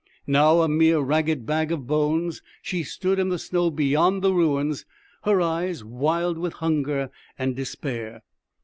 [0.25, 4.83] Now, a mere ragged bag of bones, she stood in the snow behind the ruins,
[5.25, 8.23] her eyes wild with hunger and despair.